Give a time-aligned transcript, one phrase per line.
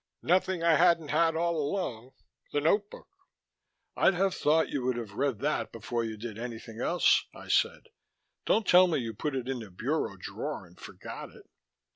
[0.23, 2.13] "Nothing I hadn't had all along.
[2.51, 3.07] The notebook."
[3.95, 7.89] "I'd have thought you would have read that before you did anything else," I said.
[8.47, 11.45] "Don't tell me you put it in the bureau drawer and forgot it."